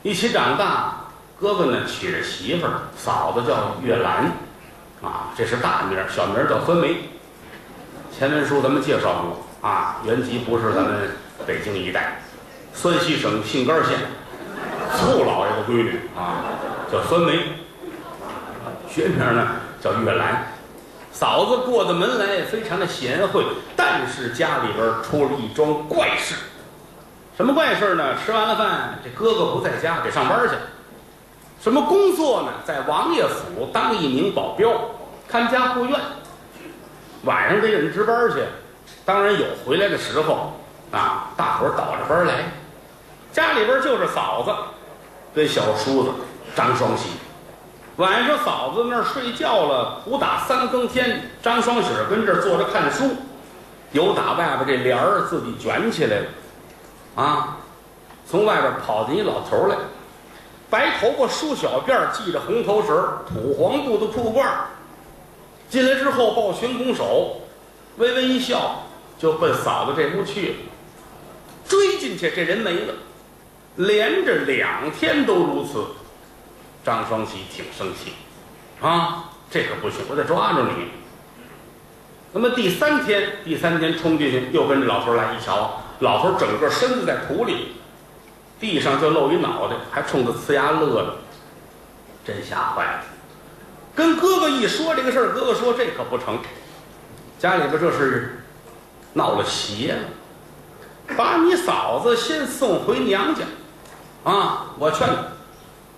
[0.04, 0.94] 一起长大。
[1.40, 4.30] 哥哥呢娶了媳妇儿，嫂子叫月兰，
[5.06, 6.96] 啊，这是大名，小名叫酸梅。
[8.18, 11.10] 前文书咱们介绍过啊，原籍不是咱们
[11.46, 12.20] 北京一带，
[12.74, 13.98] 山西省杏干县。
[14.96, 16.42] 醋老爷的闺女啊，
[16.90, 17.38] 叫酸梅，
[18.88, 19.48] 学名呢
[19.80, 20.46] 叫月兰。
[21.12, 23.44] 嫂子过的门来非常的贤惠，
[23.76, 26.34] 但是家里边出了一桩怪事。
[27.36, 28.14] 什么怪事呢？
[28.24, 30.54] 吃完了饭，这哥哥不在家，得上班去。
[31.62, 32.48] 什么工作呢？
[32.64, 34.70] 在王爷府当一名保镖，
[35.28, 35.98] 看家护院。
[37.24, 38.36] 晚上得有人值班去，
[39.04, 40.52] 当然有回来的时候
[40.92, 42.44] 啊，大伙儿倒着班来。
[43.32, 44.52] 家里边就是嫂子
[45.34, 46.10] 跟小叔子
[46.54, 47.10] 张双喜。
[47.96, 53.10] 晚上嫂子那儿睡觉了，不打三更天，张双喜跟这儿坐着看书，
[53.92, 56.26] 有打外边这帘儿自己卷起来了，
[57.16, 57.56] 啊，
[58.28, 59.76] 从外边跑进一老头来，
[60.68, 64.66] 白头发梳小辫儿，系着红头绳，土黄布的裤褂儿
[65.68, 67.42] 进来之后抱拳拱手，
[67.96, 68.84] 微微一笑，
[69.18, 70.54] 就奔嫂子这屋去了。
[71.68, 72.94] 追进去，这人没了。
[73.76, 75.84] 连着两天都如此，
[76.82, 78.12] 张双喜挺生气，
[78.80, 80.88] 啊，这可不行，我得抓住你。
[82.32, 87.72] 那么第三天，第三天冲进去，又跟着老头来一瞧，老头整个身子在土里，
[88.58, 91.12] 地上就露一脑袋，还冲着呲牙乐呢，
[92.24, 93.04] 真吓坏了。
[93.96, 96.38] 跟哥哥一说这个事儿，哥哥说这可不成，
[97.38, 98.44] 家里边这是
[99.14, 103.40] 闹了邪了，把你嫂子先送回娘家。
[104.24, 105.16] 啊，我劝你，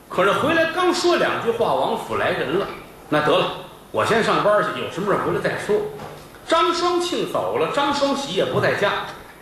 [0.09, 2.67] 可是回来刚说两句话，王府来人了。
[3.09, 3.53] 那得了，
[3.91, 5.81] 我先上班去，有什么事回来再说。
[6.47, 8.93] 张双庆走了，张双喜也不在家。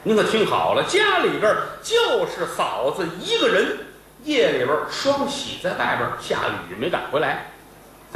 [0.02, 3.80] 您可听好了，家里边就是嫂子一个人。
[4.24, 7.50] 夜里边，双喜在外边下雨没赶回来，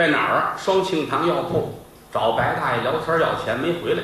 [0.01, 0.57] 在哪儿啊？
[0.57, 1.79] 双庆堂药铺
[2.11, 4.03] 找白大爷聊天要钱没回来。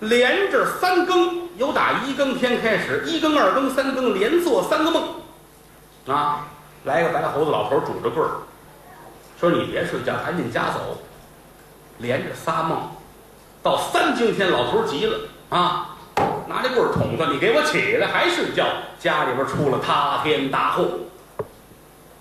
[0.00, 5.02] 连着三更，由打一更天开始，一更、二更、三更，连做三个梦。
[6.06, 6.46] 啊，
[6.84, 8.30] 来个白胡子老头拄着棍儿，
[9.40, 10.98] 说：“你别睡觉，赶紧家走。”
[11.96, 12.90] 连着仨梦，
[13.62, 15.96] 到三更天，老头急了啊，
[16.46, 18.66] 拿这棍儿捅他：“你给我起来，还睡觉！”
[19.00, 20.84] 家里边出了塌天大祸。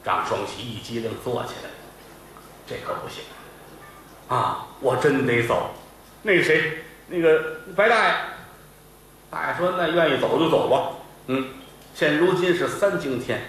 [0.01, 1.68] 张双喜一激灵坐起来，
[2.69, 3.23] 这可不行
[4.27, 4.67] 啊！
[4.79, 5.71] 我真得走。
[6.21, 8.13] 那个谁，那个白大爷，
[9.31, 10.91] 大爷说：“那愿意走就走吧。”
[11.25, 11.47] 嗯，
[11.95, 13.41] 现如今是三更天。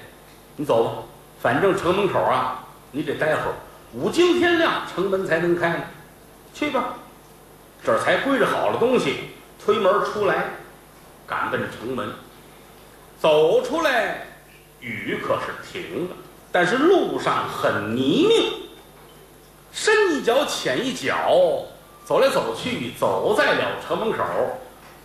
[0.56, 0.92] 你走吧，
[1.40, 3.54] 反正城门口啊，你得待会儿，
[3.92, 5.84] 五更天亮城门才能开呢。
[6.54, 6.94] 去吧，
[7.84, 9.16] 这才归置好了东西，
[9.62, 10.44] 推门出来，
[11.26, 12.10] 赶奔城门。
[13.20, 14.26] 走出来，
[14.80, 16.16] 雨可是停了，
[16.50, 18.69] 但是路上很泥泞，
[19.72, 21.64] 深一脚浅一脚，
[22.04, 24.24] 走来走去，走在了城门口，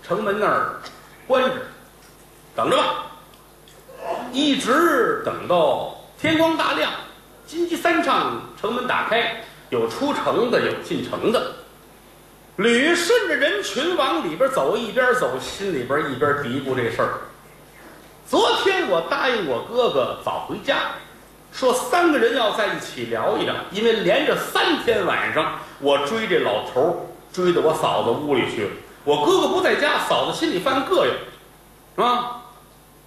[0.02, 0.82] 城门那儿
[1.28, 1.52] 关着，
[2.56, 3.06] 等着吧。
[4.32, 6.92] 一直等到天光大亮，
[7.48, 11.54] 金鸡三唱，城门打开，有出城的，有进城的，
[12.58, 17.14] 吕顺着人群往里边走，一边走心里边一边嘀咕这事儿。
[18.28, 20.92] 昨天我答应我哥哥早回家，
[21.56, 26.94] 说三个人要在一起聊一聊，因为连着三天晚上我追这老头儿，
[27.32, 28.70] 追到我嫂子屋里去了。
[29.06, 31.12] 我哥哥不在家，嫂子心里犯膈应，
[31.96, 32.42] 是吧？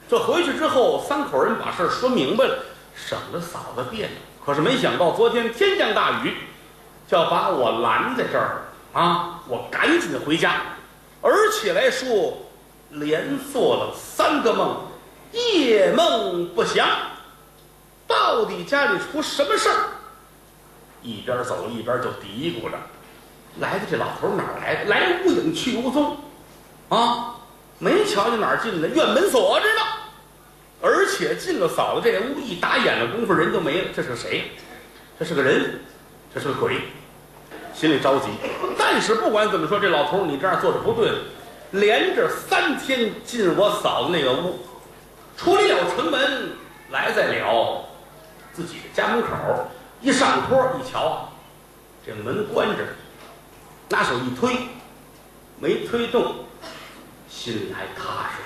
[0.09, 2.59] 这回去之后，三口人把事儿说明白了，
[2.97, 4.17] 省得嫂子别扭。
[4.43, 6.33] 可是没想到昨天天降大雨，
[7.07, 8.63] 就要把我拦在这儿
[8.95, 9.41] 啊！
[9.47, 10.63] 我赶紧回家，
[11.21, 12.39] 而且来说，
[12.89, 14.75] 连做了三个梦，
[15.33, 16.89] 夜梦不祥。
[18.09, 19.85] 到底家里出什么事儿？
[21.03, 22.77] 一边走一边就嘀咕着。
[23.61, 24.91] 来的这老头哪儿来的？
[24.91, 26.17] 来无影去无踪，
[26.89, 27.37] 啊，
[27.79, 29.83] 没瞧见哪儿进的，院门锁着呢。
[30.81, 33.89] 而且进了嫂子这屋，一打眼的功夫人就没了。
[33.95, 34.53] 这是谁？
[35.19, 35.81] 这是个人，
[36.33, 36.81] 这是个鬼，
[37.75, 38.29] 心里着急。
[38.79, 41.13] 但是不管怎么说，这老头你这样做着不对。
[41.73, 44.59] 连着三天进我嫂子那个屋，
[45.37, 45.63] 出了
[45.95, 46.51] 城门，
[46.91, 47.85] 来再了
[48.53, 49.29] 自己的家门口。
[50.01, 51.29] 一上坡一瞧，
[52.07, 52.85] 这门关着，
[53.89, 54.69] 拿手一推，
[55.59, 56.37] 没推动，
[57.29, 58.39] 心里还踏实。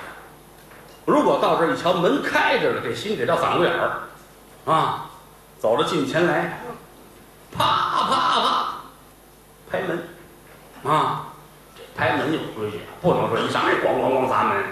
[1.04, 4.02] 如果到这儿一瞧门开着了，这心得到嗓子眼儿
[4.64, 5.10] 啊！
[5.58, 6.60] 走了近前来，
[7.56, 8.74] 啪啪啪
[9.70, 10.08] 拍门
[10.84, 11.26] 啊！
[11.76, 14.64] 这拍门有规矩，不能说一上来咣咣咣砸门。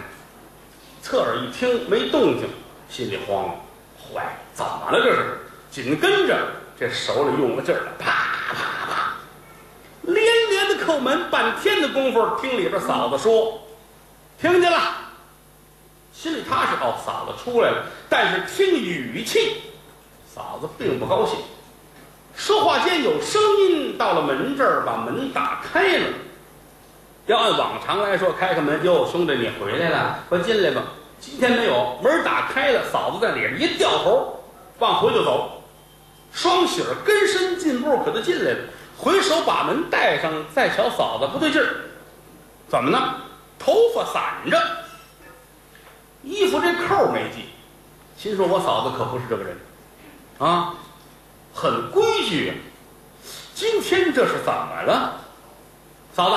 [1.03, 2.49] 侧耳一听没动静，
[2.89, 3.55] 心里慌了，
[3.99, 5.39] 坏了，怎么了这是？
[5.71, 6.37] 紧跟着
[6.79, 8.11] 这手里用了劲儿，啪
[8.53, 9.15] 啪啪，
[10.03, 13.59] 连连的叩门，半天的功夫，听里边嫂子说，
[14.39, 14.79] 听见了，
[16.13, 16.73] 心里踏实。
[16.83, 19.63] 哦，嫂子出来了，但是听语气，
[20.27, 21.39] 嫂子并不高兴。
[22.37, 26.07] 说话间有声音到了门这儿，把门打开了。
[27.27, 30.83] 要按往常来说，开开门，哟，兄弟，你回来了，快进来吧。
[31.19, 34.40] 今天没有，门打开了，嫂子在里边一掉头，
[34.81, 35.63] 往回就走。
[36.33, 38.59] 双喜儿跟身进步，可就进来了，
[38.99, 41.67] 回手把门带上，再瞧嫂子不对劲儿，
[42.69, 43.17] 怎么呢？
[43.59, 44.59] 头发散着，
[46.23, 47.47] 衣服这扣没系，
[48.17, 49.59] 心说我嫂子可不是这个人，
[50.39, 50.75] 啊，
[51.53, 52.55] 很规矩。
[53.55, 55.21] 今天这是怎么了，
[56.15, 56.37] 嫂子？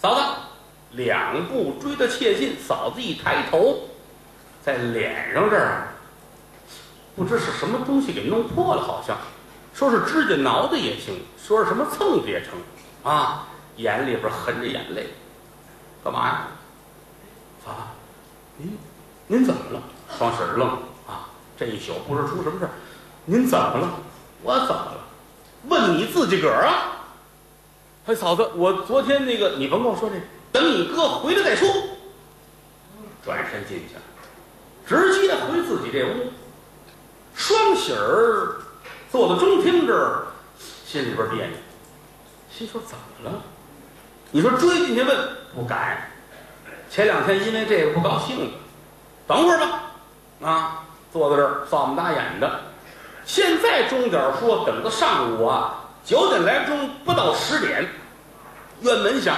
[0.00, 0.20] 嫂子，
[0.90, 3.88] 两步追得切近，嫂子一抬头，
[4.62, 5.91] 在脸上这儿，
[7.14, 9.16] 不知是什么东西给弄破了，好像
[9.74, 12.52] 说是指甲挠的也行，说是什么蹭的也成，
[13.02, 13.46] 啊，
[13.76, 15.08] 眼里边含着眼泪，
[16.02, 16.48] 干嘛呀？
[17.66, 17.92] 啊，
[18.56, 18.78] 您
[19.26, 19.82] 您怎么了？
[20.18, 20.68] 双喜儿愣
[21.06, 22.70] 啊，这一宿不知出什么事儿，
[23.24, 23.90] 您怎么了？
[24.42, 25.00] 我怎么了？
[25.68, 27.06] 问你自己个儿啊！
[28.06, 30.16] 哎，嫂子，我昨天那个，你甭跟我说这，
[30.50, 31.68] 等你哥回来再说。
[33.24, 34.02] 转身进去了，
[34.84, 36.32] 直接回自己这屋。
[37.34, 38.60] 双喜儿
[39.10, 40.26] 坐到中厅这儿，
[40.86, 41.56] 心里边别扭，
[42.50, 43.40] 心说怎么了？
[44.30, 46.10] 你说追进去问不敢。
[46.90, 48.50] 前两天因为这个不高兴了，
[49.26, 49.82] 等会儿吧。
[50.42, 52.60] 啊，坐在这儿扫么打眼的。
[53.24, 55.78] 现在钟点说等到上午啊。
[56.04, 57.88] 九点来钟不到十点，
[58.80, 59.36] 院门响，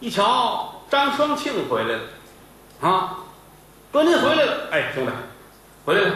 [0.00, 2.00] 一瞧张双庆回来了，
[2.82, 3.16] 啊，
[3.90, 5.12] 哥您回来了，哎兄弟，
[5.86, 6.14] 回来了，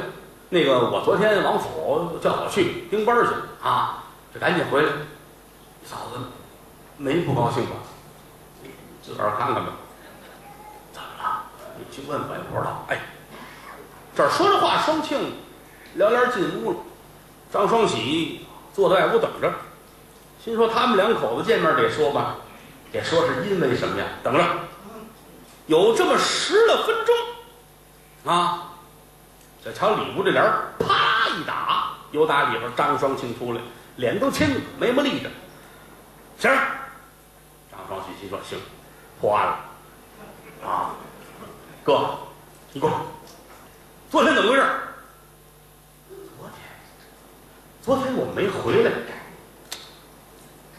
[0.50, 3.32] 那个我昨天王府叫我去盯班去
[3.62, 4.92] 啊，这赶紧回来，
[5.86, 6.20] 嫂子
[6.96, 7.76] 没不高兴吧？
[9.02, 9.72] 自个儿看看吧，
[10.92, 11.44] 怎么了？
[11.78, 12.84] 你去问问也不知道。
[12.88, 13.00] 哎，
[14.14, 15.34] 这儿说着话，双庆
[15.94, 16.76] 撩帘进屋了，
[17.52, 18.44] 张双喜。
[18.72, 19.52] 坐在外屋等着，
[20.42, 22.36] 心说他们两口子见面得说吧，
[22.92, 24.06] 得说是因为什么呀？
[24.22, 24.44] 等着，
[25.66, 28.69] 有这么十来分钟，啊，
[29.62, 30.42] 这瞧里屋这帘
[30.78, 33.60] 啪一打，又打里边张双庆出来，
[33.96, 35.28] 脸都青，眉毛立着，
[36.38, 36.50] 行。
[37.70, 38.58] 张双喜心说行，
[39.20, 40.90] 破案了，啊，
[41.84, 42.18] 哥，
[42.72, 42.96] 你过来，
[44.10, 44.64] 昨天怎么回事？
[47.82, 48.90] 昨天我没回来，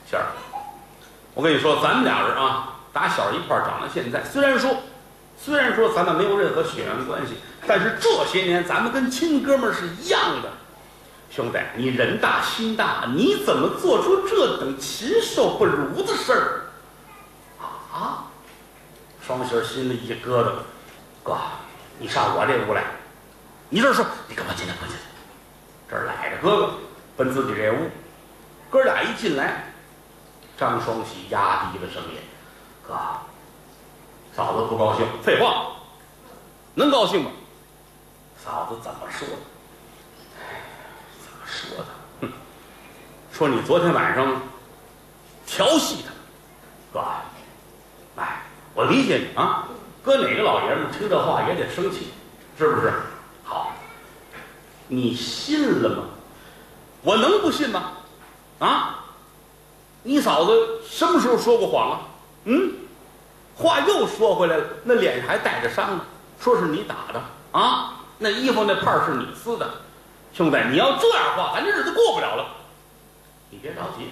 [0.09, 0.25] 仙儿，
[1.33, 4.75] 我跟你说，咱们俩人啊，打小一块长到现在，虽然说，
[5.43, 7.33] 虽然说咱们没有任何血缘关系，
[7.65, 10.49] 但是这些年咱们跟亲哥们儿是一样的。
[11.31, 16.61] 兄弟，你人大心大，你怎么做出这等禽兽不如的事儿？
[17.91, 18.25] 啊！
[19.25, 20.51] 双喜心里一咯噔，
[21.23, 21.37] 哥，
[21.97, 22.83] 你上我这屋来，
[23.69, 24.73] 你这说，你干嘛进来？
[24.79, 25.03] 快进来，
[25.89, 26.73] 这儿赖着哥哥。
[27.17, 27.89] 奔自己这屋，
[28.69, 29.65] 哥俩一进来，
[30.57, 32.17] 张双喜压低了声音
[32.87, 32.95] ：“哥，
[34.35, 35.05] 嫂子不高兴。
[35.21, 35.73] 废话，
[36.73, 37.31] 能高兴吗？
[38.43, 39.35] 嫂子怎么说的？
[41.21, 41.85] 怎么说的？
[42.21, 42.31] 哼，
[43.31, 44.41] 说你昨天晚上
[45.45, 46.11] 调戏他。
[46.93, 47.05] 哥，
[48.15, 49.67] 哎，我理解你啊。
[50.03, 52.07] 搁哪个老爷们听这话也得生气，
[52.57, 52.91] 是不是？
[53.43, 53.71] 好，
[54.87, 56.03] 你信了吗？”
[57.03, 57.91] 我能不信吗？
[58.59, 59.05] 啊！
[60.03, 62.01] 你嫂子什么时候说过谎啊？
[62.45, 62.73] 嗯，
[63.61, 66.01] 话又说回来了，那脸上还带着伤呢，
[66.39, 67.21] 说是你打的
[67.51, 69.69] 啊，那衣服那帕儿是你撕的，
[70.33, 72.47] 兄弟，你要这样话，咱这日子过不了了。
[73.51, 74.09] 你别着急，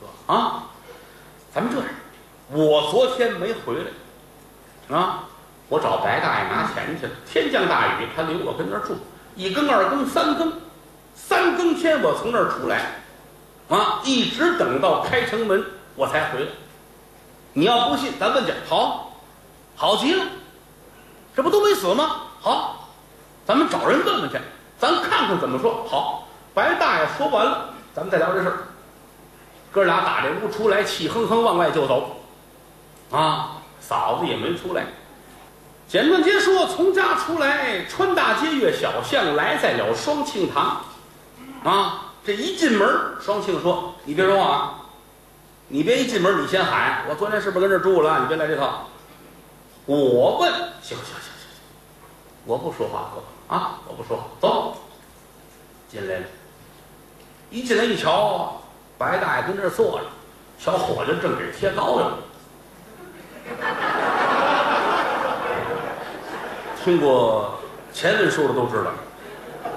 [0.00, 0.62] 哥啊，
[1.52, 1.88] 咱们这样，
[2.50, 3.74] 我昨天没回
[4.88, 5.24] 来，啊，
[5.68, 7.12] 我找白大爷拿钱去了。
[7.26, 8.96] 天降大雨，他留我跟那儿住，
[9.34, 10.52] 一更、二更、三更，
[11.16, 13.00] 三更天我从那儿出来，
[13.68, 15.64] 啊，一直等到开城门
[15.96, 16.46] 我才回来。
[17.58, 18.52] 你要不信，咱问去。
[18.68, 19.12] 好，
[19.74, 20.24] 好极了，
[21.34, 22.20] 这不都没死吗？
[22.40, 22.88] 好，
[23.44, 24.38] 咱们找人问问去，
[24.78, 25.84] 咱看看怎么说。
[25.90, 28.58] 好，白大爷说完了，咱们再聊这事儿。
[29.72, 32.20] 哥俩打这屋出来，气哼哼往外就走，
[33.10, 34.84] 啊，嫂子也没出来。
[35.88, 40.80] 简短截说，从家出来，穿大街，越小巷，来在了双庆堂。
[41.64, 42.88] 啊，这一进门，
[43.20, 44.74] 双庆说：“你别说话啊。”
[45.70, 48.20] 你别一进门，你先喊我昨天是不是跟这住了？
[48.20, 48.88] 你别来这套。
[49.84, 50.50] 我问，
[50.80, 51.60] 行行行行行，
[52.46, 54.76] 我不说话，哥啊，我不说话，走。
[55.90, 56.24] 进来了，
[57.50, 58.62] 一进来一瞧，
[58.96, 60.04] 白大爷跟这坐着，
[60.58, 62.12] 小伙子正给贴膏药。
[66.82, 67.58] 听过
[67.92, 68.90] 前文书的都知道，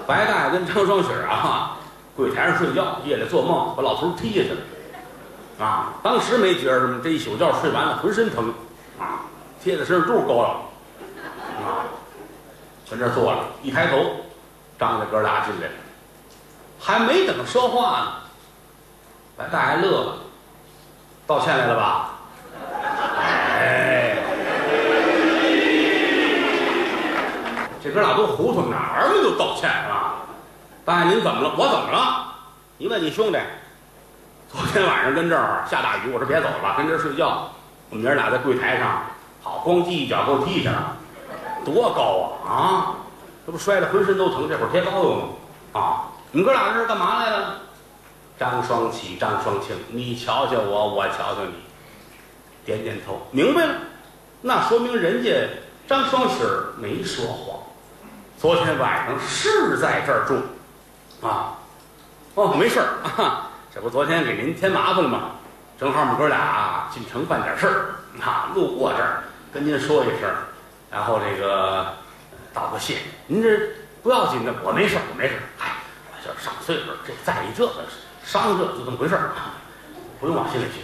[0.08, 1.78] 白大爷跟张双喜啊，
[2.16, 4.62] 柜台上睡觉，夜里做梦把老头踢下去了。
[5.62, 8.52] 啊，当时没觉着什么，这一宿觉睡完了，浑身疼，
[9.00, 9.30] 啊，
[9.64, 10.64] 贴在身上都是膏药，
[11.64, 11.86] 啊，
[12.90, 13.98] 跟这坐着，一抬头，
[14.80, 15.74] 张家哥俩进来了，
[16.80, 18.12] 还没等说话呢，
[19.38, 20.18] 白大爷乐了，
[21.28, 22.10] 道歉来了吧？
[23.20, 24.18] 哎，
[27.84, 30.16] 这哥俩都糊涂，哪儿嘛就道歉啊？
[30.84, 31.54] 大爷您怎么了？
[31.56, 32.34] 我怎么了？
[32.80, 33.38] 你问你兄弟。
[34.52, 37.50] 昨天晚上跟这儿下大雨，我说别走了，跟这儿睡觉。
[37.90, 39.02] 我们爷俩在柜台上，
[39.42, 40.98] 好，咣叽一脚给我踢下了，
[41.64, 42.96] 多高啊啊！
[43.46, 45.28] 这不摔得浑身都疼，这会儿贴膏药吗？
[45.72, 46.04] 啊！
[46.34, 47.60] 你们哥俩这是干嘛来了？
[48.38, 51.54] 张双喜、张双庆，你瞧瞧我，我瞧瞧你，
[52.66, 53.74] 点点头，明白了。
[54.42, 55.48] 那说明人家
[55.88, 56.44] 张双喜
[56.78, 57.58] 没说谎，
[58.38, 61.56] 昨天晚上是在这儿住，啊，
[62.36, 62.88] 哦，没事儿
[63.24, 63.48] 啊。
[63.74, 65.32] 这不昨天给您添麻烦了吗？
[65.80, 70.30] 正好我们哥俩进城办点事儿，啊，路过这儿跟您说一声，
[70.92, 71.88] 然后这个
[72.54, 72.98] 道个谢。
[73.28, 73.50] 您这
[74.04, 75.36] 不要紧的，我没事，我没事。
[75.60, 75.72] 哎，
[76.12, 77.76] 我这上岁数，这在意这个
[78.26, 79.32] 伤这就这么回事儿，
[80.20, 80.82] 不用往心里去。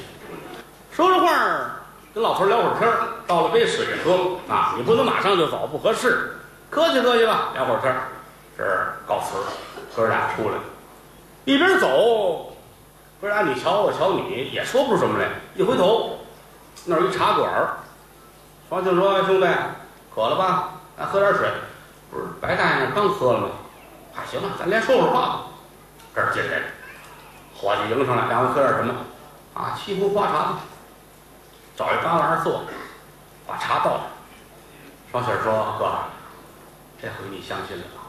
[0.89, 1.71] 说着话儿，
[2.13, 6.37] 跟老头聊会儿天儿，倒了杯水喝啊，你不能马上就走，不合适。
[6.69, 8.07] 客气客气吧，聊会儿天儿，
[8.57, 9.35] 这儿告辞，
[9.93, 10.63] 哥俩出来了，
[11.43, 12.53] 一边走。
[13.19, 15.27] 哥俩，你瞧我，瞧你，也说不出什么来。
[15.55, 16.19] 一回头，
[16.85, 17.77] 那儿一茶馆儿。
[18.69, 19.47] 方庆说：“兄弟，
[20.13, 20.73] 渴了吧？
[20.97, 21.49] 来喝点水。”
[22.11, 23.47] 不是白大爷刚喝了吗？
[24.15, 25.47] 啊，行了，咱连说会话。
[26.13, 26.61] 这儿进来，
[27.55, 28.93] 伙计迎上来，两位喝点什么？
[29.55, 30.53] 啊，沏壶花茶。
[31.75, 32.61] 找一旮旯坐，
[33.47, 34.01] 把茶倒上。
[35.11, 35.91] 方庆说：“哥，
[37.01, 38.03] 这回你相信了吧？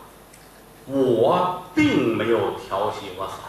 [0.86, 3.47] 我并没有调戏我嫂。”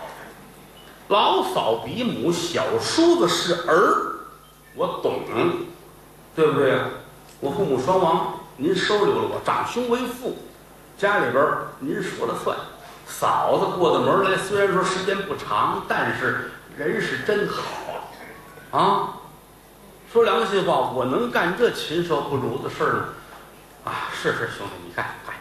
[1.10, 4.20] 老嫂比母，小叔子是儿，
[4.76, 5.22] 我懂，
[6.36, 6.86] 对不对呀？
[7.40, 10.38] 我父母双亡，您收留了我，长兄为父，
[11.00, 11.44] 家里边
[11.80, 12.56] 您说了算。
[13.08, 19.16] 嫂子过的门来，虽然说时间不长，但是人是真好啊。
[20.14, 23.06] 说良心话，我能干这禽兽不如的事儿吗？
[23.86, 25.34] 啊，是是，兄弟，你看，哎，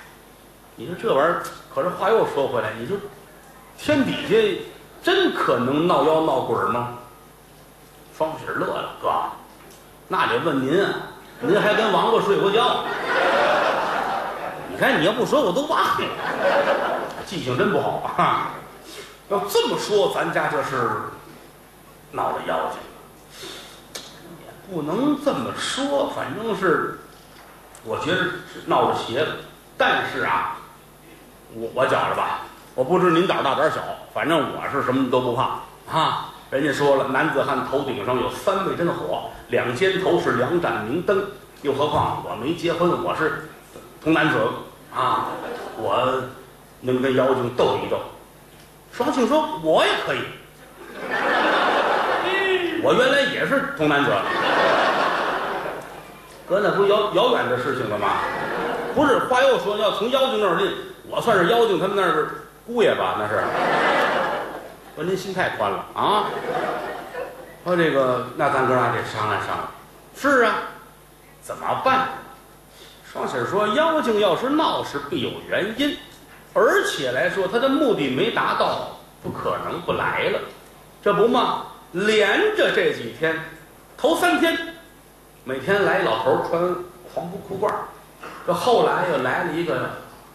[0.76, 1.42] 你说这玩意儿，
[1.74, 2.96] 可是话又说回来，你说
[3.76, 4.62] 天底下。
[5.02, 6.90] 真可能闹妖闹鬼吗？
[8.16, 9.10] 双喜乐了，哥，
[10.08, 10.90] 那得问您啊，
[11.40, 12.84] 您还跟王八睡过觉？
[14.70, 16.06] 你看你要不说我都忘了，
[17.26, 18.50] 记性真不好啊！
[19.30, 20.90] 要这么说，咱家这是
[22.10, 22.80] 闹了妖精，
[24.40, 26.98] 也不能这么说，反正是
[27.84, 29.36] 我觉得是闹了邪了。
[29.76, 30.56] 但是啊，
[31.54, 32.40] 我我觉着吧。
[32.74, 33.80] 我不知您胆大胆小，
[34.18, 35.60] 反正我是什么都不怕
[35.96, 36.30] 啊！
[36.50, 41.24] 人家说了，男子汉头顶上有三味真火，两肩头是两盏明灯。
[41.62, 43.48] 又何况我没结婚，我是
[44.02, 44.36] 童男子
[44.92, 45.28] 啊！
[45.76, 46.20] 我
[46.80, 48.00] 能跟妖精斗一斗。
[48.90, 50.18] 双庆说：“我也可以，
[52.82, 54.10] 我原来也是童男子。
[56.48, 58.16] 哥，那不遥遥远的事情了吗？
[58.96, 60.72] 不是，话又说要从妖精那儿拎，
[61.08, 62.30] 我算是妖精，他们那儿。”
[62.68, 63.42] 姑爷吧，那是。
[64.98, 66.26] 说您心太宽了啊！
[67.64, 69.68] 说这个，那咱哥俩得商量商量。
[70.16, 70.54] 是啊，
[71.40, 72.08] 怎么办？
[73.04, 75.96] 双喜儿说：“妖精要是闹，是必有原因，
[76.52, 78.88] 而且来说，他的目的没达到，
[79.22, 80.40] 不可能不来了。
[81.00, 83.38] 这不嘛，连着这几天，
[83.96, 84.74] 头三天，
[85.44, 86.74] 每天来老头穿
[87.14, 87.72] 黄布裤褂，
[88.44, 89.90] 这后来又来了一个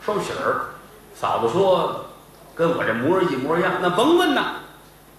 [0.05, 0.67] 双喜儿。
[1.13, 2.05] 嫂子说，
[2.55, 4.55] 跟我这模样一模一样，那甭问呐。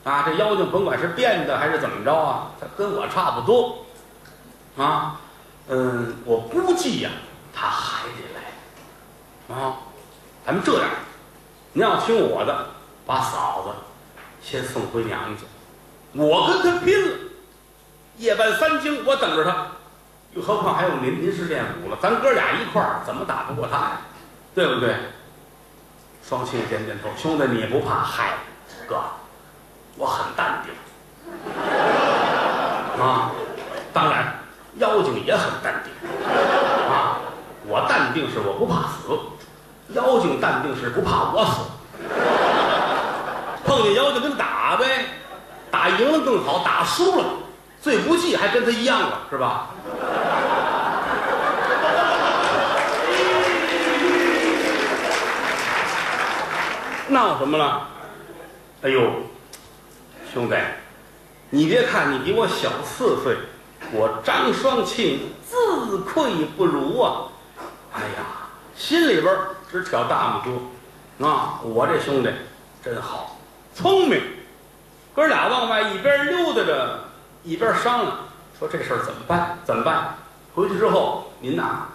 [0.05, 3.85] 啊，这妖精甭管是变的还是怎么着啊，他跟我差不多。
[4.77, 5.21] 啊，
[5.69, 7.11] 嗯，我估计呀。”
[7.57, 9.77] 他还得来，啊！
[10.45, 10.91] 咱们这样，
[11.73, 12.67] 您要听我的，
[13.07, 13.71] 把嫂子
[14.43, 15.45] 先送回娘家，
[16.15, 17.17] 我跟他拼了！
[18.17, 19.69] 夜半三更，我等着他。
[20.33, 24.01] 又何况还有您，您是练武了，咱哥俩一块儿，怎么打不过他呀？
[24.53, 24.97] 对不对？
[26.27, 28.03] 双庆点点头，兄弟，你不怕？
[28.03, 28.33] 嗨，
[28.89, 28.97] 哥，
[29.97, 30.73] 我很淡定。
[32.99, 33.31] 啊，
[33.93, 34.35] 当然，
[34.79, 35.93] 妖精也很淡定
[36.91, 37.21] 啊。
[37.67, 39.19] 我淡定是我不怕死，
[39.93, 41.61] 妖精淡定是不怕我死。
[43.67, 45.05] 碰见妖精跟打呗，
[45.71, 47.27] 打赢了更好，打输了
[47.83, 49.69] 最不济还跟他一样了，是吧？
[57.09, 57.89] 闹什么了？
[58.83, 59.11] 哎呦，
[60.33, 60.57] 兄弟，
[61.51, 63.37] 你别看你比我小四岁，
[63.93, 67.29] 我张双庆自愧不如啊。
[67.93, 69.37] 哎呀，心里边
[69.71, 70.45] 直挑大拇
[71.19, 72.31] 哥，啊，我这兄弟
[72.83, 73.37] 真好，
[73.75, 74.21] 聪明。
[75.15, 77.01] 哥俩往外一边溜达着，
[77.43, 78.17] 一边商量，
[78.59, 79.59] 说这事儿怎么办？
[79.65, 80.17] 怎么办？
[80.55, 81.87] 回去之后，您呐，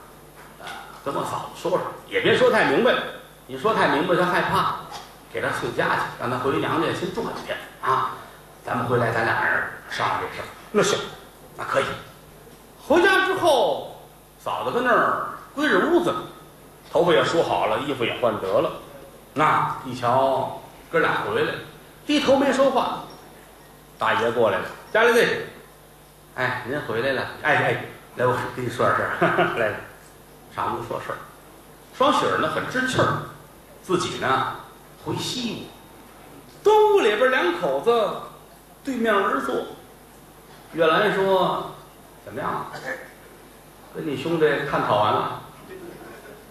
[0.60, 0.66] 呃，
[1.03, 2.93] 跟我嫂子说说，也别说太明白。
[3.47, 4.76] 你说太明白，他害怕，
[5.32, 8.11] 给他送家去，让他回娘家先住几天啊。
[8.65, 10.45] 咱们回来，咱俩人商量这事儿。
[10.71, 10.99] 那行，
[11.57, 11.86] 那可以。
[12.88, 13.95] 回家之后，
[14.39, 15.25] 嫂子跟那儿。
[15.55, 16.13] 归着屋子，
[16.89, 18.71] 头发也梳好了，衣服也换得了。
[19.34, 21.53] 那一瞧，哥俩回来，
[22.05, 22.99] 低头没说话。
[23.97, 25.27] 大爷过来了，家里的，
[26.36, 27.23] 哎，您回来了。
[27.41, 29.57] 哎哎，来，我跟你说点事儿。
[29.57, 29.73] 来，
[30.55, 31.17] 上屋说事儿。
[31.97, 33.23] 双喜儿呢，很知趣儿，
[33.84, 34.55] 自己呢
[35.06, 36.64] 回西屋。
[36.64, 38.12] 东屋里边两口子
[38.84, 39.56] 对面而坐。
[40.74, 41.72] 月兰说
[42.26, 42.66] ：“怎么样？
[43.95, 45.41] 跟你兄弟探讨完了？”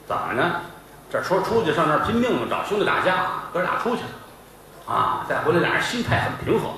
[0.09, 0.63] 怎么呢？
[1.11, 6.69] 这说出去上那儿拼命了，找兄弟打架，哥俩出去了，啊，再回来俩人心态很平和。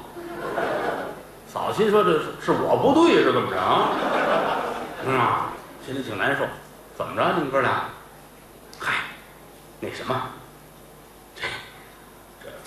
[1.53, 3.57] 嫂心说这是我不对是怎么着？
[5.05, 5.51] 嗯啊，
[5.85, 6.45] 心里挺难受。
[6.97, 7.87] 怎么着你们哥俩？
[8.79, 8.95] 嗨，
[9.81, 10.14] 那什么，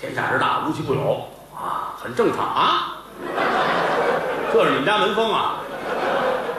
[0.03, 2.97] 天下之大无奇不有啊，很正常啊。
[4.51, 5.59] 这是你们家门风啊？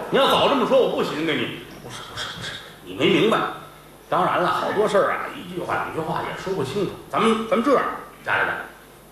[0.09, 1.59] 你要早这么说，我不寻给你。
[1.83, 2.53] 不是不是不是，
[2.85, 3.37] 你没明白。
[4.09, 6.93] 当然了，好多事儿啊，一句话两句话也说不清楚。
[7.11, 7.85] 咱们咱们这样，
[8.25, 8.55] 家里的，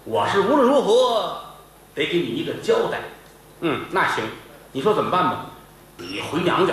[0.04, 1.38] 我是无论如何
[1.94, 3.00] 得给你一个交代。
[3.60, 4.24] 嗯，那行，
[4.72, 5.44] 你说怎么办吧？
[5.98, 6.72] 你回娘家。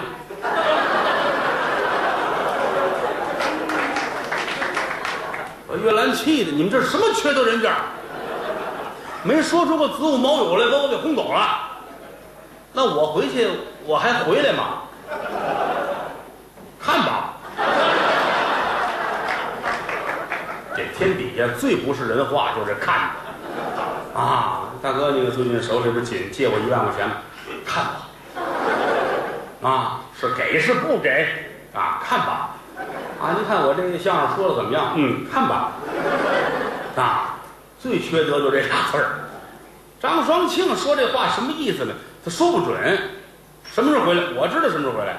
[5.69, 7.75] 把岳兰气的，你们这是什么缺德人家？
[9.21, 11.59] 没说出个子午卯酉来，把我给轰走了。
[12.73, 13.47] 那我回去
[13.85, 14.81] 我还回来吗？
[16.81, 17.35] 看吧。
[20.75, 23.11] 这天底下最不是人话就是看
[24.15, 27.07] 着，啊，大哥，你最近手里边紧，借我一万块钱，
[27.63, 27.83] 看
[29.61, 31.27] 吧，啊，是给是不给
[31.75, 32.01] 啊？
[32.03, 32.48] 看吧，
[33.21, 34.93] 啊，您看我这个相声说的怎么样？
[34.95, 35.73] 嗯，看吧，
[36.95, 37.35] 啊，
[37.79, 39.19] 最缺德就这俩字儿。
[39.99, 41.93] 张双庆说这话什么意思呢？
[42.23, 42.77] 他说不准，
[43.65, 44.23] 什么时候回来？
[44.35, 45.17] 我知道什么时候回来，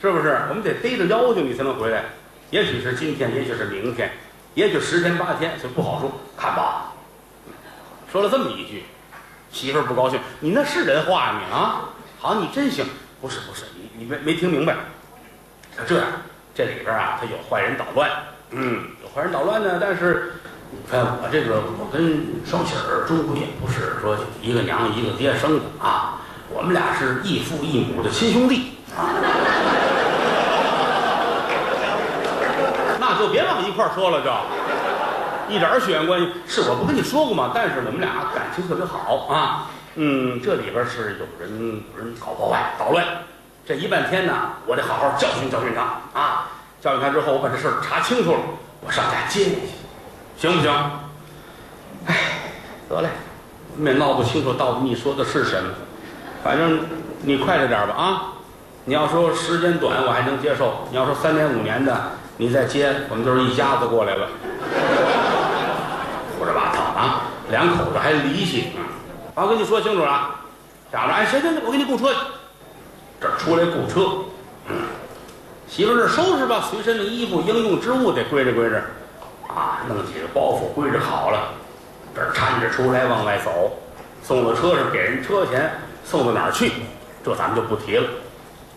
[0.00, 0.42] 是不是？
[0.50, 2.04] 我们得逮着妖精，你才能回来。
[2.50, 4.12] 也许是今天，也许是明天。
[4.54, 6.92] 也许十天八天，就不好说，看吧。
[8.12, 8.84] 说了这么一句，
[9.50, 10.20] 媳妇儿不高兴。
[10.40, 11.54] 你那是人话你？
[11.54, 12.84] 啊，好，你真行。
[13.20, 14.76] 不是不是，你你没没听明白。
[15.76, 16.06] 他这样，
[16.58, 18.10] 这里边啊，他有坏人捣乱。
[18.50, 19.78] 嗯，有坏人捣乱呢。
[19.80, 20.32] 但是，
[20.72, 26.18] 你看我这个，我跟双喜儿终归也不是说一个娘一个爹生的啊。
[26.50, 29.06] 我们俩是异父异母的亲兄弟啊。
[32.98, 36.28] 那就别往一块儿说了，就一点血缘关系。
[36.48, 37.52] 是我不跟你说过吗？
[37.54, 39.70] 但是我们俩感情特别好啊。
[39.94, 43.04] 嗯，这里边是有人有人搞破坏捣乱，
[43.64, 44.34] 这一半天呢，
[44.66, 46.48] 我得好好教训教训他啊。
[46.80, 48.38] 教育他之后，我把这事儿查清楚了，
[48.86, 50.72] 我上家接你去，行不行？
[52.06, 52.14] 哎，
[52.88, 53.08] 得嘞，
[53.76, 55.70] 我们也闹不清楚到底你说的是什么，
[56.44, 56.80] 反正
[57.22, 58.22] 你快着点吧啊。
[58.84, 64.28] 你要说时间短，我还能接受；你要说三年五年的，你再接，我们就是一家子过来了，
[66.38, 67.22] 胡说八道啊！
[67.50, 68.72] 两口子还离奇
[69.34, 69.42] 啊！
[69.42, 70.30] 我跟你说清楚了，
[70.90, 72.20] 想着哎，行行行，我给你雇车去。
[73.20, 74.24] 这儿出来雇车，
[74.68, 74.76] 嗯，
[75.68, 78.82] 媳妇儿这收拾吧，随身的衣服、应用之物得归置归置，
[79.46, 81.50] 啊，弄几个包袱归置好了，
[82.14, 83.78] 这儿搀着出来往外走，
[84.22, 85.70] 送到车上给人车钱，
[86.04, 86.72] 送到哪儿去，
[87.22, 88.08] 这咱们就不提了。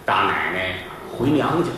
[0.03, 0.75] 大奶奶
[1.17, 1.69] 回娘家，